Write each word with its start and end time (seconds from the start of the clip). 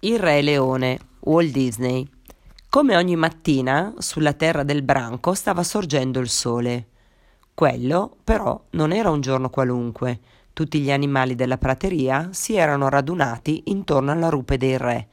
Il 0.00 0.20
Re 0.20 0.42
Leone, 0.42 0.96
Walt 1.22 1.50
Disney. 1.50 2.08
Come 2.68 2.96
ogni 2.96 3.16
mattina, 3.16 3.92
sulla 3.98 4.32
terra 4.32 4.62
del 4.62 4.82
branco 4.82 5.34
stava 5.34 5.64
sorgendo 5.64 6.20
il 6.20 6.28
sole. 6.28 6.86
Quello, 7.52 8.18
però, 8.22 8.62
non 8.70 8.92
era 8.92 9.10
un 9.10 9.20
giorno 9.20 9.50
qualunque. 9.50 10.20
Tutti 10.52 10.78
gli 10.78 10.92
animali 10.92 11.34
della 11.34 11.58
prateria 11.58 12.28
si 12.30 12.54
erano 12.54 12.88
radunati 12.88 13.64
intorno 13.66 14.12
alla 14.12 14.28
rupe 14.28 14.56
del 14.56 14.78
re 14.78 15.08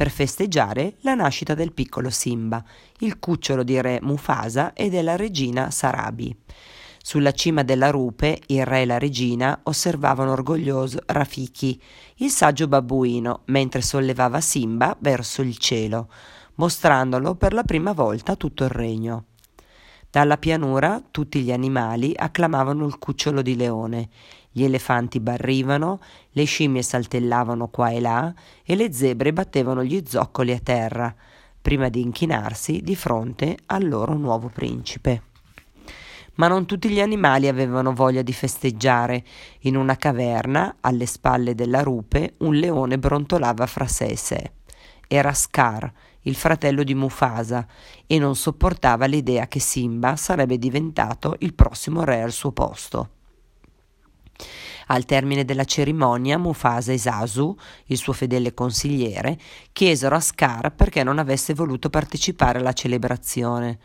per 0.00 0.10
festeggiare 0.10 0.94
la 1.00 1.14
nascita 1.14 1.54
del 1.54 1.72
piccolo 1.72 2.08
Simba, 2.08 2.64
il 3.00 3.18
cucciolo 3.18 3.62
di 3.62 3.78
re 3.82 3.98
Mufasa 4.00 4.72
e 4.72 4.88
della 4.88 5.16
regina 5.16 5.70
Sarabi. 5.70 6.34
Sulla 7.02 7.32
cima 7.32 7.62
della 7.62 7.90
rupe 7.90 8.40
il 8.48 8.64
re 8.66 8.82
e 8.82 8.84
la 8.84 8.98
regina 8.98 9.58
osservavano 9.64 10.32
orgoglioso 10.32 11.00
Rafiki, 11.06 11.80
il 12.16 12.30
saggio 12.30 12.68
babbuino, 12.68 13.40
mentre 13.46 13.80
sollevava 13.80 14.40
Simba 14.40 14.94
verso 15.00 15.40
il 15.40 15.56
cielo, 15.56 16.08
mostrandolo 16.56 17.34
per 17.34 17.54
la 17.54 17.64
prima 17.64 17.92
volta 17.92 18.32
a 18.32 18.36
tutto 18.36 18.64
il 18.64 18.70
regno. 18.70 19.24
Dalla 20.10 20.36
pianura 20.36 21.02
tutti 21.10 21.40
gli 21.40 21.50
animali 21.50 22.12
acclamavano 22.14 22.84
il 22.86 22.98
cucciolo 22.98 23.40
di 23.40 23.56
leone, 23.56 24.08
gli 24.52 24.62
elefanti 24.62 25.20
barrivano, 25.20 26.00
le 26.32 26.44
scimmie 26.44 26.82
saltellavano 26.82 27.68
qua 27.68 27.90
e 27.90 28.00
là 28.00 28.32
e 28.62 28.76
le 28.76 28.92
zebre 28.92 29.32
battevano 29.32 29.82
gli 29.82 30.02
zoccoli 30.06 30.52
a 30.52 30.60
terra, 30.62 31.12
prima 31.60 31.88
di 31.88 32.02
inchinarsi 32.02 32.82
di 32.82 32.94
fronte 32.94 33.56
al 33.66 33.88
loro 33.88 34.14
nuovo 34.14 34.48
principe 34.48 35.28
ma 36.40 36.48
non 36.48 36.64
tutti 36.64 36.88
gli 36.88 37.02
animali 37.02 37.48
avevano 37.48 37.92
voglia 37.92 38.22
di 38.22 38.32
festeggiare. 38.32 39.22
In 39.60 39.76
una 39.76 39.96
caverna, 39.96 40.76
alle 40.80 41.04
spalle 41.04 41.54
della 41.54 41.82
rupe, 41.82 42.36
un 42.38 42.54
leone 42.54 42.98
brontolava 42.98 43.66
fra 43.66 43.86
sé 43.86 44.06
e 44.06 44.16
sé. 44.16 44.52
Era 45.06 45.34
Scar, 45.34 45.92
il 46.22 46.34
fratello 46.34 46.82
di 46.82 46.94
Mufasa, 46.94 47.66
e 48.06 48.18
non 48.18 48.36
sopportava 48.36 49.04
l'idea 49.04 49.48
che 49.48 49.60
Simba 49.60 50.16
sarebbe 50.16 50.56
diventato 50.56 51.36
il 51.40 51.52
prossimo 51.52 52.04
re 52.04 52.22
al 52.22 52.32
suo 52.32 52.52
posto. 52.52 53.10
Al 54.86 55.04
termine 55.04 55.44
della 55.44 55.64
cerimonia, 55.64 56.38
Mufasa 56.38 56.92
e 56.92 56.98
Sasu, 56.98 57.54
il 57.88 57.98
suo 57.98 58.14
fedele 58.14 58.54
consigliere, 58.54 59.38
chiesero 59.72 60.16
a 60.16 60.20
Scar 60.20 60.74
perché 60.74 61.02
non 61.02 61.18
avesse 61.18 61.52
voluto 61.52 61.90
partecipare 61.90 62.60
alla 62.60 62.72
celebrazione. 62.72 63.78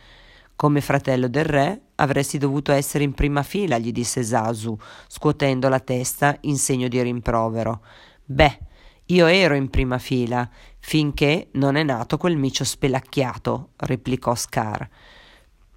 Come 0.56 0.80
fratello 0.80 1.28
del 1.28 1.44
re 1.44 1.85
avresti 1.96 2.38
dovuto 2.38 2.72
essere 2.72 3.04
in 3.04 3.14
prima 3.14 3.44
fila, 3.44 3.78
gli 3.78 3.92
disse 3.92 4.24
Sasu, 4.24 4.78
scuotendo 5.08 5.70
la 5.70 5.80
testa 5.80 6.38
in 6.42 6.58
segno 6.58 6.88
di 6.88 7.02
rimprovero. 7.02 7.82
Beh, 8.24 8.60
io 9.06 9.28
ero 9.28 9.56
in 9.56 9.70
prima 9.70 9.98
fila, 10.00 10.50
finché 10.80 11.50
non 11.54 11.76
è 11.76 11.84
nato 11.84 12.18
quel 12.18 12.38
micio 12.38 12.64
spelacchiato, 12.64 13.70
replicò 13.78 14.34
Scar. 14.34 14.90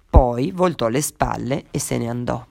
Poi 0.09 0.51
voltò 0.51 0.87
le 0.87 1.01
spalle 1.01 1.65
e 1.69 1.79
se 1.79 1.97
ne 1.97 2.09
andò. 2.09 2.45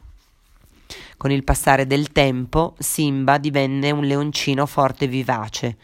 Con 1.17 1.33
il 1.33 1.43
passare 1.43 1.87
del 1.87 2.13
tempo, 2.13 2.75
Simba 2.79 3.39
divenne 3.39 3.91
un 3.91 4.05
leoncino 4.05 4.67
forte 4.67 5.07
e 5.07 5.09
vivace. 5.09 5.77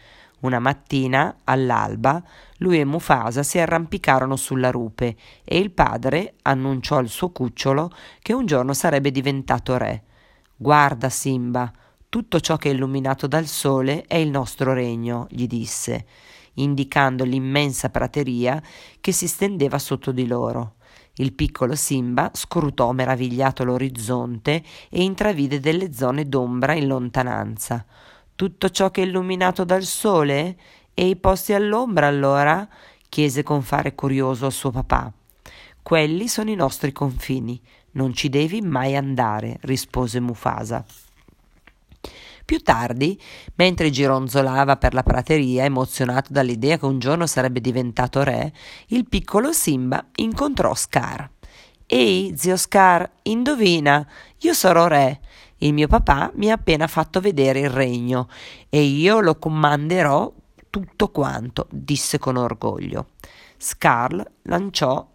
Una 0.45 0.59
mattina, 0.59 1.37
all'alba, 1.45 2.21
lui 2.57 2.79
e 2.79 2.85
Mufasa 2.85 3.41
si 3.41 3.57
arrampicarono 3.57 4.35
sulla 4.35 4.69
rupe 4.69 5.15
e 5.43 5.57
il 5.57 5.71
padre 5.71 6.35
annunciò 6.43 6.97
al 6.97 7.07
suo 7.07 7.31
cucciolo 7.31 7.89
che 8.21 8.31
un 8.31 8.45
giorno 8.45 8.75
sarebbe 8.75 9.09
diventato 9.09 9.75
re. 9.75 10.03
Guarda, 10.55 11.09
Simba, 11.09 11.71
tutto 12.07 12.39
ciò 12.39 12.57
che 12.57 12.69
è 12.69 12.73
illuminato 12.73 13.25
dal 13.25 13.47
sole 13.47 14.03
è 14.05 14.17
il 14.17 14.29
nostro 14.29 14.73
regno, 14.73 15.25
gli 15.31 15.47
disse, 15.47 16.05
indicando 16.53 17.23
l'immensa 17.23 17.89
prateria 17.89 18.61
che 19.01 19.11
si 19.11 19.27
stendeva 19.27 19.79
sotto 19.79 20.11
di 20.11 20.27
loro. 20.27 20.75
Il 21.15 21.33
piccolo 21.33 21.73
Simba 21.73 22.29
scrutò 22.33 22.91
meravigliato 22.91 23.63
l'orizzonte 23.63 24.61
e 24.91 25.01
intravide 25.01 25.59
delle 25.59 25.91
zone 25.91 26.29
d'ombra 26.29 26.73
in 26.73 26.85
lontananza. 26.85 27.83
Tutto 28.35 28.69
ciò 28.69 28.91
che 28.91 29.01
è 29.01 29.05
illuminato 29.05 29.63
dal 29.63 29.83
sole? 29.83 30.57
E 30.93 31.07
i 31.07 31.15
posti 31.15 31.53
all'ombra 31.53 32.07
allora? 32.07 32.67
chiese 33.07 33.43
con 33.43 33.61
fare 33.61 33.95
curioso 33.95 34.45
al 34.45 34.51
suo 34.51 34.71
papà. 34.71 35.09
Quelli 35.81 36.27
sono 36.27 36.49
i 36.49 36.55
nostri 36.55 36.91
confini. 36.91 37.61
Non 37.91 38.13
ci 38.13 38.27
devi 38.27 38.59
mai 38.59 38.97
andare, 38.97 39.57
rispose 39.61 40.19
Mufasa. 40.19 40.83
Più 42.43 42.61
tardi, 42.61 43.17
mentre 43.55 43.89
gironzolava 43.89 44.75
per 44.75 44.93
la 44.93 45.01
prateria, 45.01 45.63
emozionato 45.63 46.33
dall'idea 46.33 46.77
che 46.77 46.85
un 46.85 46.99
giorno 46.99 47.25
sarebbe 47.27 47.61
diventato 47.61 48.21
re, 48.21 48.51
il 48.87 49.07
piccolo 49.07 49.53
Simba 49.53 50.07
incontrò 50.15 50.75
Scar. 50.75 51.29
Ehi, 51.87 52.33
zio 52.35 52.57
Scar, 52.57 53.09
indovina, 53.23 54.05
io 54.39 54.53
sarò 54.53 54.87
re. 54.87 55.21
Il 55.59 55.73
mio 55.73 55.87
papà 55.87 56.31
mi 56.35 56.51
ha 56.51 56.55
appena 56.55 56.87
fatto 56.87 57.21
vedere 57.21 57.59
il 57.59 57.69
regno 57.69 58.27
e 58.69 58.81
io 58.81 59.21
lo 59.21 59.37
comanderò 59.37 60.33
tutto 60.69 61.09
quanto, 61.09 61.67
disse 61.71 62.19
con 62.19 62.35
orgoglio. 62.35 63.11
Scarl 63.57 64.23
lanciò 64.43 65.07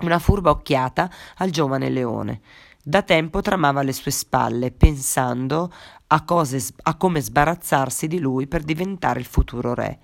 una 0.00 0.18
furba 0.18 0.50
occhiata 0.50 1.10
al 1.36 1.50
giovane 1.50 1.90
leone. 1.90 2.40
Da 2.82 3.02
tempo 3.02 3.42
tramava 3.42 3.80
alle 3.80 3.92
sue 3.92 4.10
spalle, 4.10 4.70
pensando 4.70 5.70
a, 6.06 6.24
cose, 6.24 6.64
a 6.84 6.96
come 6.96 7.20
sbarazzarsi 7.20 8.06
di 8.06 8.18
lui 8.18 8.46
per 8.46 8.62
diventare 8.62 9.20
il 9.20 9.26
futuro 9.26 9.74
re. 9.74 9.98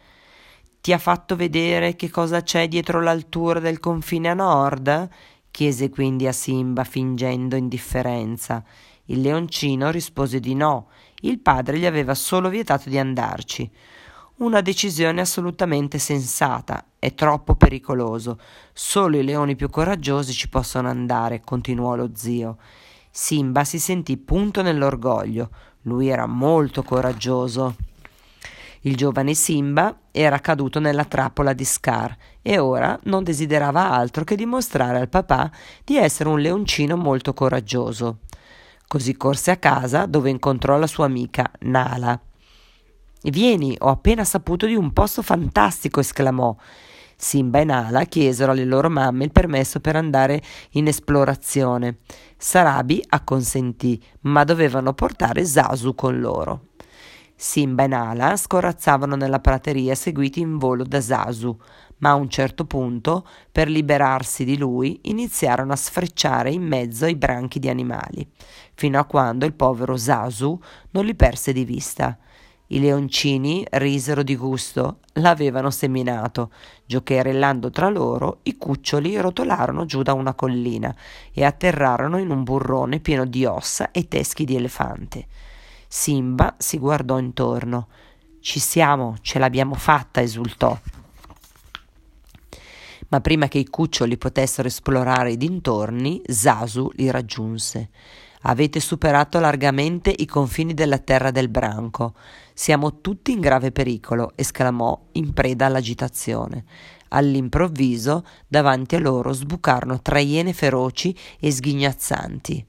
Ti 0.83 0.93
ha 0.93 0.99
fatto 0.99 1.35
vedere 1.35 1.97
che 1.97 2.11
cosa 2.11 2.43
c'è 2.43 2.69
dietro 2.69 3.01
l'altura 3.01 3.59
del 3.59 3.81
confine 3.81 4.29
a 4.29 4.35
nord? 4.35 5.09
chiese 5.51 5.89
quindi 5.89 6.27
a 6.27 6.33
Simba 6.33 6.85
fingendo 6.85 7.57
indifferenza. 7.57 8.63
Il 9.07 9.21
leoncino 9.21 9.91
rispose 9.91 10.41
di 10.41 10.55
no. 10.55 10.89
Il 11.21 11.39
padre 11.39 11.79
gli 11.79 11.87
aveva 11.87 12.15
solo 12.15 12.49
vietato 12.49 12.89
di 12.89 12.99
andarci. 12.99 13.71
Una 14.37 14.61
decisione 14.63 15.21
assolutamente 15.21 15.99
sensata. 15.99 16.87
È 16.99 17.15
troppo 17.15 17.55
pericoloso. 17.55 18.39
Solo 18.73 19.19
i 19.19 19.25
leoni 19.25 19.57
più 19.57 19.69
coraggiosi 19.69 20.33
ci 20.33 20.49
possono 20.49 20.89
andare, 20.89 21.43
continuò 21.43 21.97
lo 21.97 22.11
zio. 22.15 22.57
Simba 23.11 23.65
si 23.65 23.79
sentì 23.79 24.17
punto 24.17 24.63
nell'orgoglio. 24.63 25.51
Lui 25.83 26.09
era 26.09 26.27
molto 26.27 26.83
coraggioso. 26.83 27.77
Il 28.81 28.97
giovane 28.97 29.35
Simba 29.35 29.97
era 30.11 30.41
caduto 30.41 30.81
nella 30.81 31.05
trappola 31.05 31.53
di 31.53 31.65
Scar 31.65 32.15
e 32.43 32.59
ora 32.59 32.99
non 33.05 33.23
desiderava 33.23 33.91
altro 33.91 34.25
che 34.25 34.37
dimostrare 34.37 34.99
al 34.99 35.09
papà 35.09 35.51
di 35.85 35.97
essere 35.97 36.29
un 36.29 36.41
leoncino 36.41 36.97
molto 36.97 37.33
coraggioso. 37.33 38.19
Così 38.95 39.17
corse 39.17 39.51
a 39.51 39.57
casa 39.57 40.07
dove 40.07 40.31
incontrò 40.31 40.79
la 40.79 40.87
sua 40.87 41.07
amica 41.07 41.51
Nala. 41.63 42.17
Vieni, 43.23 43.75
ho 43.77 43.89
appena 43.89 44.23
saputo 44.23 44.67
di 44.67 44.77
un 44.77 44.93
posto 44.93 45.21
fantastico, 45.21 45.99
esclamò. 45.99 46.55
Simba 47.17 47.59
e 47.59 47.65
Nala 47.65 48.05
chiesero 48.05 48.53
alle 48.53 48.65
loro 48.65 48.89
mamme 48.89 49.25
il 49.25 49.33
permesso 49.33 49.81
per 49.81 49.97
andare 49.97 50.41
in 50.75 50.87
esplorazione. 50.87 52.03
Sarabi 52.37 53.05
acconsentì, 53.09 54.01
ma 54.21 54.45
dovevano 54.45 54.93
portare 54.93 55.45
Zasu 55.45 55.97
con 55.97 56.21
loro. 56.21 56.67
Simba 57.35 57.83
e 57.83 57.87
Nala 57.89 58.37
scorazzavano 58.37 59.17
nella 59.17 59.41
prateria 59.41 59.97
seguiti 59.97 60.39
in 60.39 60.57
volo 60.57 60.85
da 60.85 61.01
Zasu 61.01 61.59
ma 62.05 62.11
a 62.11 62.15
un 62.17 62.29
certo 62.29 62.67
punto, 62.67 63.27
per 63.51 63.71
liberarsi 63.71 64.45
di 64.45 64.59
lui, 64.59 65.01
iniziarono 65.05 65.73
a 65.73 65.77
sfrecciare 65.77 66.51
in 66.51 66.63
mezzo 66.63 67.07
ai 67.07 67.17
branchi 67.17 67.59
di 67.59 67.71
animali, 67.71 68.29
fino 68.75 68.99
a 68.99 69.07
quando 69.07 69.47
il 69.47 69.55
povero 69.55 69.97
Zasu 69.97 70.61
non 70.91 71.07
li 71.07 71.15
perse 71.15 71.55
di 71.55 71.65
vista. 71.65 72.19
I 72.69 72.81
leoncini 72.81 73.65
risero 73.71 74.23
di 74.23 74.37
gusto, 74.37 74.99
l'avevano 75.15 75.71
seminato. 75.71 76.51
Giocherellando 76.85 77.71
tra 77.71 77.89
loro, 77.89 78.41
i 78.43 78.59
cuccioli 78.59 79.17
rotolarono 79.19 79.87
giù 79.87 80.03
da 80.03 80.13
una 80.13 80.35
collina 80.35 80.95
e 81.33 81.43
atterrarono 81.43 82.19
in 82.19 82.29
un 82.29 82.43
burrone 82.43 83.01
pieno 83.01 83.25
di 83.25 83.47
ossa 83.47 83.91
e 83.93 84.09
teschi 84.09 84.45
di 84.45 84.57
elefante. 84.57 85.27
Simba 85.89 86.55
si 86.59 86.77
guardò 86.79 87.19
intorno. 87.19 87.89
Ci 88.41 88.61
siamo, 88.61 89.17
ce 89.23 89.39
l'abbiamo 89.39 89.75
fatta, 89.75 90.21
esultò 90.21 90.79
ma 93.15 93.21
prima 93.21 93.47
che 93.47 93.59
i 93.59 93.69
cuccioli 93.69 94.19
potessero 94.19 94.67
esplorare 94.67 95.31
i 95.31 95.37
dintorni, 95.37 96.21
Zasu 96.27 96.91
li 96.95 97.13
raggiunse. 97.13 97.91
Avete 98.43 98.81
superato 98.81 99.39
largamente 99.39 100.13
i 100.15 100.27
confini 100.27 100.75
della 100.75 100.99
terra 100.99 101.31
del 101.31 101.49
branco. 101.49 102.15
Siamo 102.53 103.01
tutti 103.01 103.31
in 103.31 103.39
grave 103.39 103.71
pericolo, 103.71 104.33
esclamò 104.35 105.01
in 105.13 105.33
preda 105.33 105.67
all'agitazione. 105.67 106.65
All'improvviso, 107.11 108.27
davanti 108.49 108.97
a 108.97 108.99
loro 108.99 109.33
sbucarono 109.33 110.03
tre 110.03 110.23
iene 110.23 110.53
feroci 110.53 111.17
e 111.39 111.53
sghignazzanti. 111.53 112.67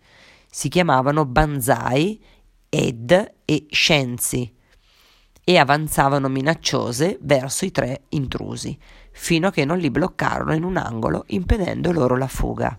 Si 0.47 0.69
chiamavano 0.69 1.25
Banzai, 1.25 2.23
Ed 2.69 3.33
e 3.45 3.65
Scenzi 3.71 4.54
e 5.47 5.57
avanzavano 5.59 6.27
minacciose 6.27 7.19
verso 7.21 7.65
i 7.65 7.71
tre 7.71 8.01
intrusi, 8.09 8.77
fino 9.11 9.47
a 9.47 9.51
che 9.51 9.63
non 9.63 9.77
li 9.77 9.91
bloccarono 9.91 10.55
in 10.55 10.63
un 10.63 10.75
angolo, 10.75 11.23
impedendo 11.27 11.91
loro 11.91 12.17
la 12.17 12.27
fuga. 12.27 12.77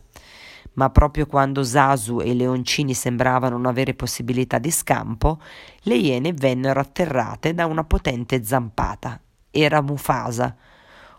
Ma 0.72 0.90
proprio 0.90 1.26
quando 1.26 1.62
Sasu 1.62 2.20
e 2.20 2.32
i 2.32 2.36
leoncini 2.36 2.92
sembravano 2.92 3.56
non 3.56 3.66
avere 3.66 3.94
possibilità 3.94 4.58
di 4.58 4.72
scampo, 4.72 5.40
le 5.82 5.94
iene 5.94 6.32
vennero 6.32 6.80
atterrate 6.80 7.54
da 7.54 7.66
una 7.66 7.84
potente 7.84 8.44
zampata. 8.44 9.18
Era 9.50 9.80
Mufasa. 9.80 10.54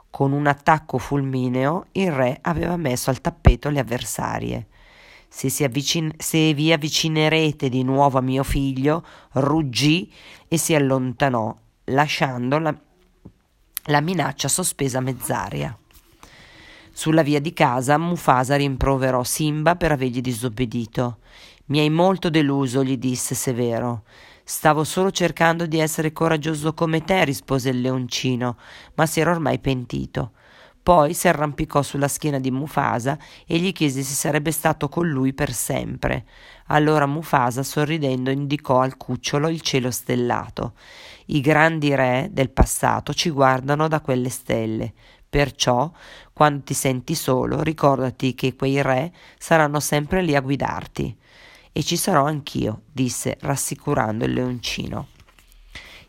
Con 0.09 0.33
un 0.33 0.47
attacco 0.47 0.97
fulmineo 0.97 1.85
il 1.93 2.11
re 2.11 2.37
aveva 2.41 2.75
messo 2.75 3.09
al 3.09 3.21
tappeto 3.21 3.69
le 3.69 3.79
avversarie. 3.79 4.67
Se, 5.29 5.63
avvicin- 5.63 6.13
se 6.17 6.53
vi 6.53 6.71
avvicinerete 6.71 7.69
di 7.69 7.83
nuovo 7.83 8.17
a 8.17 8.21
mio 8.21 8.43
figlio, 8.43 9.05
ruggì 9.33 10.11
e 10.47 10.57
si 10.57 10.73
allontanò, 10.73 11.55
lasciando 11.85 12.59
la, 12.59 12.75
la 13.85 14.01
minaccia 14.01 14.47
sospesa 14.47 14.97
a 14.97 15.01
mezz'aria. 15.01 15.77
Sulla 16.91 17.21
via 17.21 17.39
di 17.39 17.53
casa 17.53 17.99
Mufasa 17.99 18.55
rimproverò 18.55 19.23
Simba 19.23 19.75
per 19.75 19.91
avergli 19.91 20.21
disobbedito. 20.21 21.19
Mi 21.65 21.79
hai 21.79 21.89
molto 21.91 22.29
deluso, 22.29 22.83
gli 22.83 22.97
disse 22.97 23.35
severo. 23.35 24.03
Stavo 24.43 24.83
solo 24.83 25.11
cercando 25.11 25.67
di 25.67 25.77
essere 25.77 26.13
coraggioso 26.13 26.73
come 26.73 27.03
te, 27.03 27.25
rispose 27.25 27.69
il 27.69 27.81
leoncino, 27.81 28.57
ma 28.95 29.05
si 29.05 29.19
era 29.19 29.31
ormai 29.31 29.59
pentito. 29.59 30.31
Poi 30.87 31.13
si 31.13 31.27
arrampicò 31.27 31.81
sulla 31.81 32.07
schiena 32.07 32.39
di 32.39 32.49
Mufasa 32.49 33.17
e 33.45 33.57
gli 33.57 33.73
chiese 33.73 34.03
se 34.03 34.13
sarebbe 34.13 34.51
stato 34.51 34.87
con 34.87 35.05
lui 35.05 35.33
per 35.33 35.51
sempre. 35.51 36.23
Allora 36.67 37.05
Mufasa, 37.05 37.61
sorridendo, 37.61 38.29
indicò 38.29 38.79
al 38.79 38.95
cucciolo 38.95 39.49
il 39.49 39.59
cielo 39.59 39.91
stellato. 39.91 40.75
I 41.25 41.41
grandi 41.41 41.93
re 41.93 42.29
del 42.31 42.51
passato 42.51 43.13
ci 43.13 43.31
guardano 43.31 43.89
da 43.89 43.99
quelle 43.99 44.29
stelle. 44.29 44.93
Perciò, 45.27 45.91
quando 46.31 46.63
ti 46.63 46.73
senti 46.73 47.15
solo, 47.15 47.63
ricordati 47.63 48.33
che 48.33 48.55
quei 48.55 48.81
re 48.81 49.11
saranno 49.37 49.81
sempre 49.81 50.21
lì 50.21 50.37
a 50.37 50.39
guidarti. 50.39 51.17
E 51.73 51.83
ci 51.83 51.97
sarò 51.97 52.23
anch'io, 52.23 52.83
disse, 52.89 53.35
rassicurando 53.41 54.23
il 54.23 54.31
leoncino. 54.31 55.16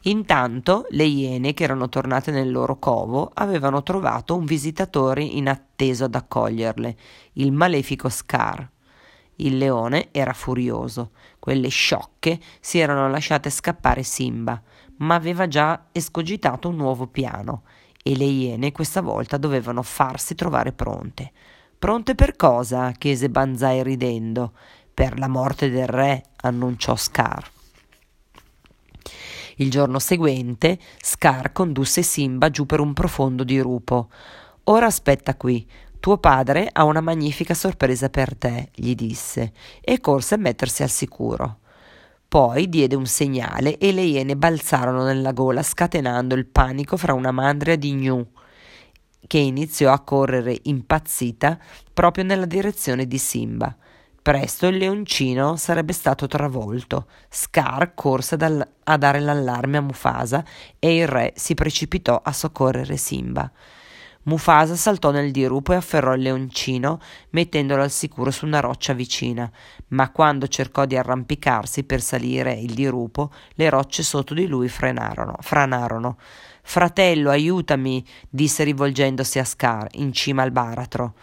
Intanto 0.02 0.86
le 0.90 1.04
iene 1.04 1.54
che 1.54 1.64
erano 1.64 1.88
tornate 1.88 2.30
nel 2.30 2.50
loro 2.50 2.78
covo 2.78 3.30
avevano 3.34 3.82
trovato 3.82 4.36
un 4.36 4.44
visitatore 4.44 5.24
inatteso 5.24 6.04
ad 6.04 6.14
accoglierle, 6.14 6.96
il 7.34 7.52
malefico 7.52 8.08
Scar. 8.08 8.70
Il 9.40 9.58
leone 9.58 10.08
era 10.12 10.32
furioso. 10.32 11.10
Quelle 11.38 11.68
sciocche 11.68 12.38
si 12.60 12.78
erano 12.78 13.08
lasciate 13.08 13.50
scappare 13.50 14.02
Simba, 14.02 14.60
ma 14.98 15.14
aveva 15.14 15.48
già 15.48 15.86
escogitato 15.92 16.68
un 16.68 16.76
nuovo 16.76 17.06
piano 17.06 17.62
e 18.02 18.16
le 18.16 18.24
iene 18.24 18.72
questa 18.72 19.00
volta 19.00 19.36
dovevano 19.36 19.82
farsi 19.82 20.34
trovare 20.34 20.72
pronte. 20.72 21.32
Pronte 21.78 22.14
per 22.14 22.36
cosa? 22.36 22.92
chiese 22.92 23.30
Banzai 23.30 23.82
ridendo. 23.82 24.52
Per 24.92 25.18
la 25.18 25.28
morte 25.28 25.70
del 25.70 25.86
re, 25.86 26.22
annunciò 26.40 26.96
Scar. 26.96 27.57
Il 29.60 29.70
giorno 29.70 29.98
seguente 29.98 30.78
Scar 31.00 31.50
condusse 31.52 32.02
Simba 32.02 32.48
giù 32.48 32.64
per 32.64 32.78
un 32.78 32.92
profondo 32.92 33.42
dirupo. 33.42 34.08
Ora 34.64 34.86
aspetta 34.86 35.34
qui. 35.34 35.66
Tuo 35.98 36.18
padre 36.18 36.68
ha 36.72 36.84
una 36.84 37.00
magnifica 37.00 37.54
sorpresa 37.54 38.08
per 38.08 38.36
te, 38.36 38.70
gli 38.72 38.94
disse, 38.94 39.52
e 39.80 39.98
corse 39.98 40.34
a 40.34 40.38
mettersi 40.38 40.84
al 40.84 40.90
sicuro. 40.90 41.58
Poi 42.28 42.68
diede 42.68 42.94
un 42.94 43.06
segnale 43.06 43.78
e 43.78 43.90
le 43.90 44.02
iene 44.02 44.36
balzarono 44.36 45.02
nella 45.02 45.32
gola, 45.32 45.62
scatenando 45.62 46.36
il 46.36 46.46
panico 46.46 46.96
fra 46.96 47.14
una 47.14 47.32
mandria 47.32 47.74
di 47.74 47.94
gnu, 47.94 48.26
che 49.26 49.38
iniziò 49.38 49.92
a 49.92 50.00
correre 50.00 50.56
impazzita 50.62 51.58
proprio 51.92 52.22
nella 52.22 52.46
direzione 52.46 53.08
di 53.08 53.18
Simba. 53.18 53.76
Presto 54.20 54.66
il 54.66 54.76
leoncino 54.76 55.56
sarebbe 55.56 55.92
stato 55.92 56.26
travolto. 56.26 57.06
Scar 57.30 57.94
corse 57.94 58.36
dal, 58.36 58.66
a 58.84 58.96
dare 58.96 59.20
l'allarme 59.20 59.78
a 59.78 59.80
Mufasa 59.80 60.44
e 60.78 60.96
il 60.96 61.08
re 61.08 61.32
si 61.36 61.54
precipitò 61.54 62.20
a 62.22 62.32
soccorrere 62.32 62.96
Simba. 62.96 63.50
Mufasa 64.28 64.76
saltò 64.76 65.10
nel 65.10 65.30
dirupo 65.30 65.72
e 65.72 65.76
afferrò 65.76 66.12
il 66.14 66.20
leoncino, 66.20 67.00
mettendolo 67.30 67.82
al 67.82 67.90
sicuro 67.90 68.30
su 68.30 68.44
una 68.44 68.60
roccia 68.60 68.92
vicina, 68.92 69.50
ma 69.88 70.10
quando 70.10 70.48
cercò 70.48 70.84
di 70.84 70.96
arrampicarsi 70.98 71.84
per 71.84 72.02
salire 72.02 72.52
il 72.52 72.74
dirupo, 72.74 73.32
le 73.54 73.70
rocce 73.70 74.02
sotto 74.02 74.34
di 74.34 74.46
lui 74.46 74.68
frenarono, 74.68 75.36
franarono. 75.40 76.18
Fratello, 76.62 77.30
aiutami, 77.30 78.04
disse 78.28 78.64
rivolgendosi 78.64 79.38
a 79.38 79.44
Scar, 79.44 79.86
in 79.92 80.12
cima 80.12 80.42
al 80.42 80.50
baratro. 80.50 81.14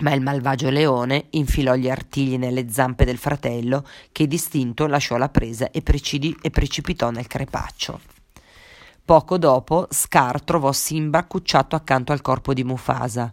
Ma 0.00 0.12
il 0.12 0.20
malvagio 0.20 0.70
leone 0.70 1.26
infilò 1.30 1.74
gli 1.74 1.88
artigli 1.88 2.36
nelle 2.36 2.68
zampe 2.68 3.04
del 3.04 3.18
fratello, 3.18 3.86
che 4.10 4.26
distinto 4.26 4.86
lasciò 4.86 5.16
la 5.16 5.28
presa 5.28 5.70
e, 5.70 5.82
precidi- 5.82 6.36
e 6.42 6.50
precipitò 6.50 7.10
nel 7.10 7.28
crepaccio. 7.28 8.00
Poco 9.04 9.36
dopo 9.36 9.86
Scar 9.90 10.42
trovò 10.42 10.72
Simba 10.72 11.18
accucciato 11.18 11.76
accanto 11.76 12.12
al 12.12 12.22
corpo 12.22 12.54
di 12.54 12.64
Mufasa. 12.64 13.32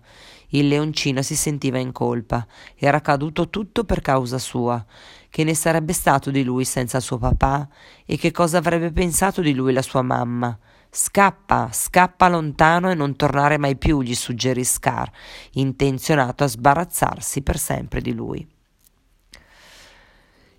Il 0.50 0.68
leoncino 0.68 1.22
si 1.22 1.36
sentiva 1.36 1.78
in 1.78 1.94
colpa. 1.94 2.46
Era 2.75 3.00
caduto 3.00 3.50
tutto 3.50 3.86
per 3.86 4.02
causa 4.02 4.38
sua. 4.38 4.86
Che 5.30 5.44
ne 5.46 5.56
sarebbe 5.56 5.94
stato 5.94 6.30
di 6.30 6.44
lui 6.44 6.66
senza 6.66 7.00
suo 7.00 7.18
papà? 7.18 7.69
E 8.06 8.18
che 8.18 8.31
cosa 8.31 8.57
avrebbe 8.57 8.92
pensato 8.92 9.40
di 9.40 9.54
lui 9.54 9.72
la 9.72 9.81
sua 9.81 10.02
mamma? 10.02 10.60
Scappa, 10.94 11.70
scappa 11.72 12.28
lontano 12.28 12.92
e 12.92 12.96
non 12.96 13.16
tornare 13.16 13.58
mai 13.58 13.78
più, 13.78 14.02
gli 14.02 14.14
suggerì 14.14 14.66
Scar, 14.66 15.10
intenzionato 15.52 16.44
a 16.44 16.48
sbarazzarsi 16.48 17.42
per 17.44 17.58
sempre 17.58 18.02
di 18.02 18.12
lui. 18.14 18.46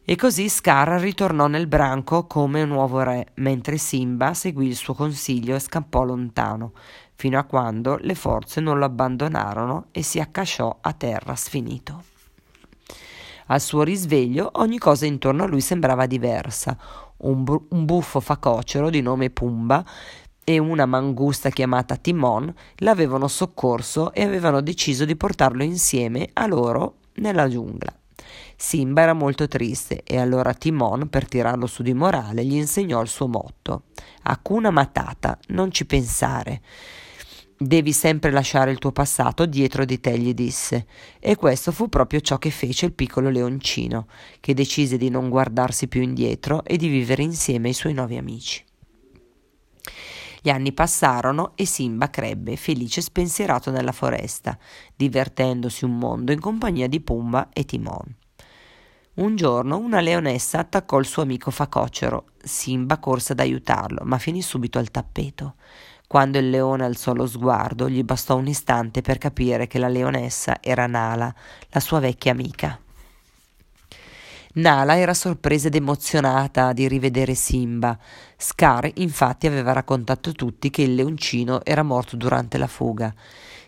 E 0.02 0.16
così 0.16 0.48
Scar 0.48 0.98
ritornò 1.00 1.48
nel 1.48 1.66
branco 1.66 2.26
come 2.26 2.62
un 2.62 2.70
nuovo 2.70 3.02
re, 3.02 3.32
mentre 3.34 3.76
Simba 3.76 4.32
seguì 4.32 4.68
il 4.68 4.76
suo 4.76 4.94
consiglio 4.94 5.54
e 5.54 5.60
scappò 5.60 6.02
lontano, 6.02 6.72
fino 7.14 7.38
a 7.38 7.44
quando 7.44 7.98
le 8.00 8.14
forze 8.14 8.62
non 8.62 8.78
lo 8.78 8.86
abbandonarono 8.86 9.88
e 9.90 10.02
si 10.02 10.18
accasciò 10.18 10.78
a 10.80 10.94
terra 10.94 11.36
sfinito. 11.36 12.04
Al 13.46 13.60
suo 13.60 13.82
risveglio 13.82 14.50
ogni 14.54 14.78
cosa 14.78 15.04
intorno 15.04 15.44
a 15.44 15.46
lui 15.46 15.60
sembrava 15.60 16.06
diversa. 16.06 16.74
Un, 17.18 17.44
bu- 17.44 17.66
un 17.70 17.84
buffo 17.84 18.18
facocero 18.20 18.90
di 18.90 19.00
nome 19.00 19.30
Pumba 19.30 19.84
e 20.44 20.58
una 20.58 20.86
mangusta 20.86 21.50
chiamata 21.50 21.96
Timon 21.96 22.52
l'avevano 22.76 23.28
soccorso 23.28 24.12
e 24.12 24.22
avevano 24.22 24.60
deciso 24.60 25.04
di 25.04 25.16
portarlo 25.16 25.62
insieme 25.62 26.30
a 26.32 26.46
loro 26.46 26.96
nella 27.14 27.48
giungla. 27.48 27.94
Simba 28.56 29.02
era 29.02 29.12
molto 29.12 29.48
triste 29.48 30.02
e 30.04 30.18
allora 30.18 30.54
Timon, 30.54 31.08
per 31.08 31.26
tirarlo 31.26 31.66
su 31.66 31.82
di 31.82 31.94
morale, 31.94 32.44
gli 32.44 32.54
insegnò 32.54 33.02
il 33.02 33.08
suo 33.08 33.26
motto: 33.26 33.84
Hakuna 34.22 34.70
Matata, 34.70 35.38
non 35.48 35.72
ci 35.72 35.84
pensare. 35.84 36.60
Devi 37.56 37.92
sempre 37.92 38.32
lasciare 38.32 38.72
il 38.72 38.78
tuo 38.78 38.90
passato 38.90 39.46
dietro 39.46 39.84
di 39.84 40.00
te, 40.00 40.18
gli 40.18 40.34
disse. 40.34 40.86
E 41.20 41.36
questo 41.36 41.70
fu 41.70 41.88
proprio 41.88 42.20
ciò 42.20 42.38
che 42.38 42.50
fece 42.50 42.86
il 42.86 42.92
piccolo 42.92 43.30
leoncino, 43.30 44.06
che 44.40 44.54
decise 44.54 44.96
di 44.96 45.10
non 45.10 45.28
guardarsi 45.28 45.86
più 45.86 46.02
indietro 46.02 46.64
e 46.64 46.76
di 46.76 46.88
vivere 46.88 47.22
insieme 47.22 47.68
ai 47.68 47.74
suoi 47.74 47.92
nuovi 47.92 48.16
amici. 48.16 48.64
Gli 50.44 50.50
anni 50.50 50.72
passarono 50.72 51.52
e 51.54 51.64
Simba 51.66 52.10
crebbe, 52.10 52.56
felice 52.56 52.98
e 52.98 53.04
spensierato 53.04 53.70
nella 53.70 53.92
foresta, 53.92 54.58
divertendosi 54.96 55.84
un 55.84 55.96
mondo 55.96 56.32
in 56.32 56.40
compagnia 56.40 56.88
di 56.88 57.00
Pumba 57.00 57.50
e 57.52 57.64
Timon. 57.64 58.16
Un 59.14 59.36
giorno 59.36 59.78
una 59.78 60.00
leonessa 60.00 60.58
attaccò 60.58 60.98
il 60.98 61.06
suo 61.06 61.22
amico 61.22 61.52
facocero. 61.52 62.30
Simba 62.42 62.98
corse 62.98 63.32
ad 63.32 63.40
aiutarlo, 63.40 64.00
ma 64.02 64.18
finì 64.18 64.42
subito 64.42 64.80
al 64.80 64.90
tappeto. 64.90 65.54
Quando 66.08 66.38
il 66.38 66.50
leone 66.50 66.84
alzò 66.84 67.12
lo 67.12 67.26
sguardo, 67.28 67.88
gli 67.88 68.02
bastò 68.02 68.36
un 68.36 68.48
istante 68.48 69.00
per 69.00 69.18
capire 69.18 69.68
che 69.68 69.78
la 69.78 69.88
leonessa 69.88 70.58
era 70.60 70.88
Nala, 70.88 71.32
la 71.68 71.80
sua 71.80 72.00
vecchia 72.00 72.32
amica. 72.32 72.80
Nala 74.54 74.98
era 74.98 75.14
sorpresa 75.14 75.68
ed 75.68 75.74
emozionata 75.76 76.74
di 76.74 76.86
rivedere 76.86 77.34
Simba. 77.34 77.98
Scar 78.42 78.90
infatti 78.94 79.46
aveva 79.46 79.70
raccontato 79.70 80.30
a 80.30 80.32
tutti 80.32 80.68
che 80.68 80.82
il 80.82 80.96
leoncino 80.96 81.64
era 81.64 81.84
morto 81.84 82.16
durante 82.16 82.58
la 82.58 82.66
fuga. 82.66 83.14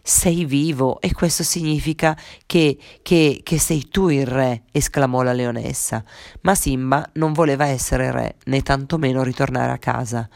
Sei 0.03 0.45
vivo 0.45 1.01
e 1.01 1.13
questo 1.13 1.45
significa 1.45 2.19
che, 2.45 2.77
che, 3.01 3.41
che 3.45 3.59
sei 3.61 3.87
tu 3.89 4.09
il 4.09 4.27
re, 4.27 4.65
esclamò 4.73 5.23
la 5.23 5.33
leonessa. 5.33 6.03
Ma 6.41 6.57
Simba 6.57 7.09
non 7.13 7.33
voleva 7.33 7.67
essere 7.67 8.11
re, 8.11 8.35
né 8.47 8.63
tantomeno 8.63 9.23
ritornare 9.23 9.71
a 9.71 9.79
casa. 9.79 10.29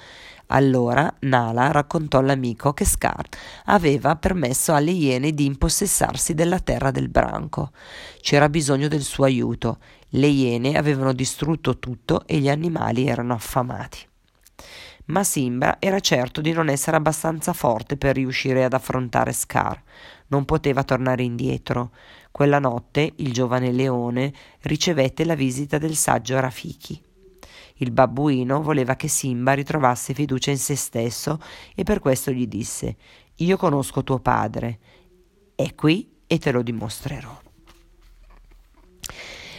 Allora 0.51 1.13
Nala 1.23 1.73
raccontò 1.73 2.21
all'amico 2.21 2.73
che 2.73 2.85
Scar 2.85 3.27
aveva 3.65 4.15
permesso 4.15 4.73
alle 4.73 4.93
iene 4.93 5.33
di 5.33 5.47
impossessarsi 5.47 6.35
della 6.35 6.61
terra 6.61 6.93
del 6.93 7.09
branco. 7.09 7.73
C'era 8.21 8.49
bisogno 8.49 8.87
del 8.87 9.03
suo 9.03 9.25
aiuto. 9.25 9.79
Le 10.11 10.29
iene 10.29 10.79
avevano 10.79 11.13
distrutto 11.13 11.81
tutto 11.81 12.25
e 12.25 12.39
gli 12.39 12.49
animali 12.49 13.09
erano 13.09 13.35
affamati. 13.35 14.08
Ma 15.09 15.25
Simba 15.25 15.77
era 15.79 16.01
certo 16.01 16.41
di 16.41 16.53
non 16.53 16.69
essere 16.69 16.97
abbastanza 16.97 17.53
forte 17.53 17.97
per 17.97 18.15
riuscire 18.17 18.65
ad 18.65 18.73
affrontare 18.73 19.33
Scar. 19.33 19.83
Non 20.29 20.45
poteva 20.45 20.85
tornare 20.85 21.23
indietro. 21.23 21.93
Quella 22.31 22.59
notte 22.59 23.15
il 23.17 23.33
giovane 23.33 23.73
leone 23.73 24.33
ricevette 24.63 25.25
la 25.25 25.35
visita 25.35 25.79
del 25.79 25.97
saggio 25.97 26.39
Rafiki. 26.39 27.03
Il 27.77 27.91
babbuino 27.91 28.61
voleva 28.61 28.97
che 28.97 29.09
Simba 29.09 29.53
ritrovasse 29.53 30.13
fiducia 30.13 30.51
in 30.51 30.59
se 30.59 30.77
stesso 30.77 31.41
e 31.75 31.85
per 31.85 32.01
questo 32.01 32.31
gli 32.31 32.47
disse 32.47 32.97
Io 33.37 33.57
conosco 33.57 34.03
tuo 34.03 34.19
padre. 34.19 34.79
È 35.55 35.75
qui 35.75 36.17
e 36.27 36.39
te 36.39 36.53
lo 36.53 36.63
dimostrerò. 36.63 37.41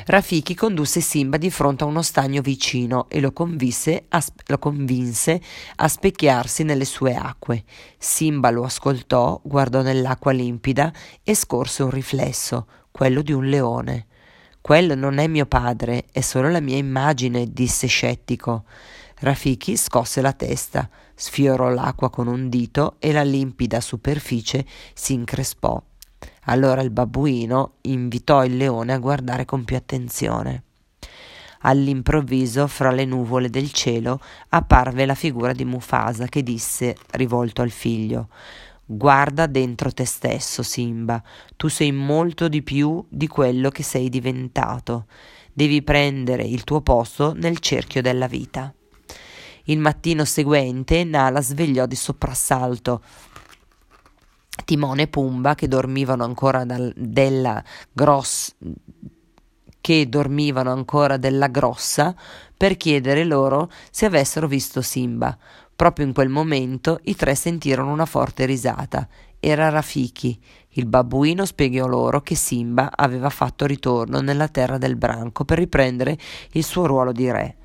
Rafiki 0.09 0.55
condusse 0.55 1.01
Simba 1.01 1.37
di 1.37 1.51
fronte 1.51 1.83
a 1.83 1.87
uno 1.87 2.01
stagno 2.01 2.41
vicino 2.41 3.07
e 3.09 3.19
lo, 3.19 3.31
a, 3.31 4.23
lo 4.47 4.57
convinse 4.57 5.39
a 5.75 5.87
specchiarsi 5.87 6.63
nelle 6.63 6.85
sue 6.85 7.13
acque. 7.13 7.63
Simba 7.95 8.49
lo 8.49 8.63
ascoltò, 8.63 9.39
guardò 9.43 9.83
nell'acqua 9.83 10.31
limpida 10.31 10.91
e 11.23 11.35
scorse 11.35 11.83
un 11.83 11.91
riflesso, 11.91 12.65
quello 12.89 13.21
di 13.21 13.33
un 13.33 13.45
leone. 13.45 14.07
Quello 14.59 14.95
non 14.95 15.19
è 15.19 15.27
mio 15.27 15.45
padre, 15.45 16.05
è 16.11 16.21
solo 16.21 16.49
la 16.49 16.59
mia 16.59 16.77
immagine, 16.77 17.45
disse 17.53 17.85
scettico. 17.85 18.63
Rafiki 19.19 19.77
scosse 19.77 20.21
la 20.21 20.33
testa, 20.33 20.89
sfiorò 21.13 21.69
l'acqua 21.69 22.09
con 22.09 22.25
un 22.25 22.49
dito 22.49 22.95
e 22.97 23.11
la 23.11 23.23
limpida 23.23 23.79
superficie 23.79 24.65
si 24.95 25.13
increspò. 25.13 25.79
Allora 26.49 26.81
il 26.81 26.89
babbuino 26.89 27.73
invitò 27.81 28.43
il 28.43 28.57
leone 28.57 28.93
a 28.93 28.97
guardare 28.97 29.45
con 29.45 29.63
più 29.63 29.75
attenzione. 29.75 30.63
All'improvviso, 31.61 32.65
fra 32.67 32.91
le 32.91 33.05
nuvole 33.05 33.49
del 33.49 33.71
cielo, 33.71 34.19
apparve 34.49 35.05
la 35.05 35.13
figura 35.13 35.53
di 35.53 35.65
Mufasa 35.65 36.25
che 36.25 36.41
disse, 36.41 36.95
rivolto 37.11 37.61
al 37.61 37.71
figlio, 37.71 38.29
Guarda 38.91 39.45
dentro 39.45 39.91
te 39.91 40.03
stesso, 40.03 40.63
Simba, 40.63 41.21
tu 41.55 41.67
sei 41.67 41.91
molto 41.91 42.47
di 42.47 42.63
più 42.63 43.05
di 43.07 43.27
quello 43.27 43.69
che 43.69 43.83
sei 43.83 44.09
diventato. 44.09 45.05
Devi 45.53 45.83
prendere 45.83 46.41
il 46.41 46.63
tuo 46.63 46.81
posto 46.81 47.33
nel 47.33 47.59
cerchio 47.59 48.01
della 48.01 48.25
vita. 48.25 48.73
Il 49.65 49.77
mattino 49.77 50.25
seguente 50.25 51.03
Nala 51.03 51.39
svegliò 51.39 51.85
di 51.85 51.95
soprassalto. 51.95 53.03
Timone 54.63 55.03
e 55.03 55.07
Pumba, 55.07 55.55
che 55.55 55.67
dormivano 55.67 56.23
ancora 56.23 56.65
dal, 56.65 56.93
della 56.95 57.63
grossa 57.91 58.53
che 59.81 60.07
dormivano 60.09 60.71
ancora 60.71 61.17
della 61.17 61.47
grossa 61.47 62.13
per 62.55 62.77
chiedere 62.77 63.23
loro 63.23 63.71
se 63.89 64.05
avessero 64.05 64.47
visto 64.47 64.81
Simba. 64.81 65.35
Proprio 65.75 66.05
in 66.05 66.13
quel 66.13 66.29
momento 66.29 66.99
i 67.03 67.15
tre 67.15 67.33
sentirono 67.35 67.91
una 67.91 68.05
forte 68.05 68.45
risata. 68.45 69.07
Era 69.39 69.69
Rafiki. 69.69 70.39
Il 70.71 70.85
babbuino 70.85 71.45
spiegò 71.45 71.87
loro 71.87 72.21
che 72.21 72.35
Simba 72.35 72.91
aveva 72.93 73.29
fatto 73.29 73.65
ritorno 73.65 74.19
nella 74.19 74.49
terra 74.49 74.77
del 74.77 74.97
branco 74.97 75.45
per 75.45 75.57
riprendere 75.57 76.17
il 76.51 76.63
suo 76.63 76.85
ruolo 76.85 77.13
di 77.13 77.31
re. 77.31 77.55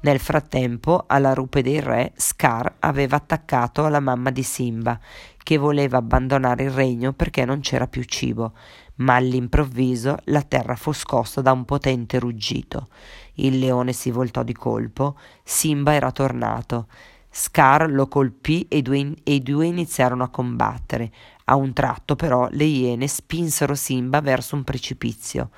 Nel 0.00 0.20
frattempo, 0.20 1.04
alla 1.08 1.34
rupe 1.34 1.60
dei 1.60 1.80
re, 1.80 2.12
Scar 2.14 2.76
aveva 2.78 3.16
attaccato 3.16 3.88
la 3.88 3.98
mamma 3.98 4.30
di 4.30 4.44
Simba, 4.44 4.98
che 5.42 5.56
voleva 5.56 5.98
abbandonare 5.98 6.64
il 6.64 6.70
regno 6.70 7.12
perché 7.12 7.44
non 7.44 7.60
c'era 7.60 7.88
più 7.88 8.04
cibo, 8.04 8.52
ma 8.96 9.16
all'improvviso 9.16 10.18
la 10.26 10.42
terra 10.42 10.76
fu 10.76 10.92
scossa 10.92 11.40
da 11.40 11.50
un 11.50 11.64
potente 11.64 12.20
ruggito. 12.20 12.88
Il 13.34 13.58
leone 13.58 13.92
si 13.92 14.12
voltò 14.12 14.44
di 14.44 14.52
colpo, 14.52 15.16
Simba 15.42 15.94
era 15.94 16.12
tornato. 16.12 16.86
Scar 17.28 17.90
lo 17.90 18.06
colpì 18.06 18.66
e 18.68 18.82
due, 18.82 19.14
e 19.24 19.34
i 19.34 19.42
due 19.42 19.66
iniziarono 19.66 20.22
a 20.22 20.28
combattere. 20.28 21.10
A 21.50 21.56
un 21.56 21.72
tratto, 21.72 22.14
però, 22.14 22.46
le 22.50 22.64
iene 22.64 23.08
spinsero 23.08 23.74
Simba 23.74 24.20
verso 24.20 24.54
un 24.54 24.64
precipizio. 24.64 25.48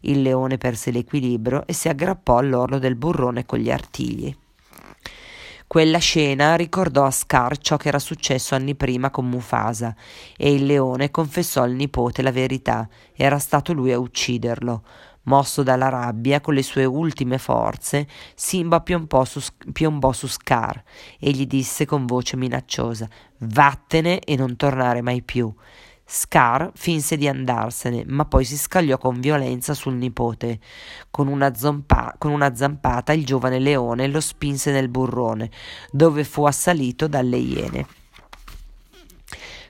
Il 0.00 0.20
leone 0.20 0.58
perse 0.58 0.90
l'equilibrio 0.90 1.66
e 1.66 1.72
si 1.72 1.88
aggrappò 1.88 2.36
all'orlo 2.36 2.78
del 2.78 2.96
burrone 2.96 3.46
con 3.46 3.58
gli 3.58 3.70
artigli. 3.70 4.36
Quella 5.66 5.98
scena 5.98 6.54
ricordò 6.54 7.04
a 7.04 7.10
Scar 7.10 7.58
ciò 7.58 7.76
che 7.78 7.88
era 7.88 7.98
successo 7.98 8.54
anni 8.54 8.74
prima 8.74 9.10
con 9.10 9.28
Mufasa 9.28 9.94
e 10.36 10.52
il 10.52 10.66
leone 10.66 11.10
confessò 11.10 11.62
al 11.62 11.72
nipote 11.72 12.20
la 12.20 12.32
verità. 12.32 12.86
Era 13.14 13.38
stato 13.38 13.72
lui 13.72 13.92
a 13.92 13.98
ucciderlo. 13.98 14.82
Mosso 15.28 15.62
dalla 15.62 15.90
rabbia, 15.90 16.40
con 16.40 16.54
le 16.54 16.62
sue 16.62 16.86
ultime 16.86 17.36
forze, 17.36 18.08
Simba 18.34 18.80
piombò 18.80 19.26
su, 19.26 19.40
piombò 19.72 20.10
su 20.12 20.26
Scar 20.26 20.82
e 21.20 21.30
gli 21.32 21.46
disse 21.46 21.84
con 21.84 22.06
voce 22.06 22.38
minacciosa: 22.38 23.06
Vattene 23.40 24.20
e 24.20 24.36
non 24.36 24.56
tornare 24.56 25.02
mai 25.02 25.22
più. 25.22 25.54
Scar 26.10 26.70
finse 26.74 27.18
di 27.18 27.28
andarsene, 27.28 28.04
ma 28.06 28.24
poi 28.24 28.46
si 28.46 28.56
scagliò 28.56 28.96
con 28.96 29.20
violenza 29.20 29.74
sul 29.74 29.96
nipote. 29.96 30.60
Con 31.10 31.26
una, 31.28 31.54
zompa- 31.54 32.14
con 32.16 32.30
una, 32.30 32.54
zampata 32.54 33.12
il 33.12 33.26
giovane 33.26 33.58
leone 33.58 34.08
lo 34.08 34.20
spinse 34.20 34.72
nel 34.72 34.88
burrone, 34.88 35.50
dove 35.90 36.24
fu 36.24 36.44
assalito 36.44 37.06
dalle 37.06 37.36
iene. 37.36 37.97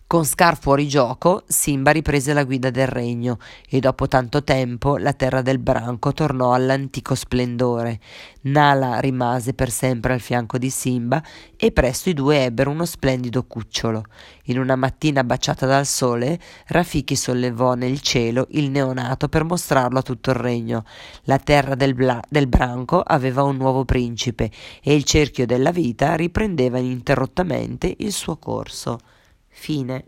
Con 0.08 0.24
Scar 0.24 0.58
fuori 0.58 0.88
gioco, 0.88 1.42
Simba 1.46 1.90
riprese 1.90 2.32
la 2.32 2.44
guida 2.44 2.70
del 2.70 2.86
regno 2.86 3.36
e 3.68 3.78
dopo 3.78 4.08
tanto 4.08 4.42
tempo 4.42 4.96
la 4.96 5.12
terra 5.12 5.42
del 5.42 5.58
branco 5.58 6.14
tornò 6.14 6.54
all'antico 6.54 7.14
splendore. 7.14 8.00
Nala 8.44 9.00
rimase 9.00 9.52
per 9.52 9.70
sempre 9.70 10.14
al 10.14 10.20
fianco 10.20 10.56
di 10.56 10.70
Simba 10.70 11.22
e 11.58 11.72
presto 11.72 12.08
i 12.08 12.14
due 12.14 12.44
ebbero 12.44 12.70
uno 12.70 12.86
splendido 12.86 13.44
cucciolo. 13.44 14.04
In 14.44 14.58
una 14.58 14.76
mattina 14.76 15.24
baciata 15.24 15.66
dal 15.66 15.84
sole, 15.84 16.40
Rafiki 16.68 17.14
sollevò 17.14 17.74
nel 17.74 18.00
cielo 18.00 18.46
il 18.52 18.70
neonato 18.70 19.28
per 19.28 19.44
mostrarlo 19.44 19.98
a 19.98 20.02
tutto 20.02 20.30
il 20.30 20.36
regno. 20.36 20.86
La 21.24 21.38
terra 21.38 21.74
del, 21.74 21.92
bla- 21.92 22.24
del 22.30 22.46
branco 22.46 23.02
aveva 23.02 23.42
un 23.42 23.58
nuovo 23.58 23.84
principe 23.84 24.50
e 24.82 24.94
il 24.94 25.04
cerchio 25.04 25.44
della 25.44 25.70
vita 25.70 26.14
riprendeva 26.14 26.78
ininterrottamente 26.78 27.94
il 27.98 28.12
suo 28.14 28.38
corso. 28.38 29.00
Fine. 29.58 30.04